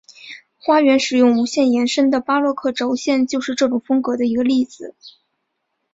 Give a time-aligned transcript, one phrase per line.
[0.57, 4.95] 花园使用无限延伸的巴洛克轴线就是这种风格的一个例子。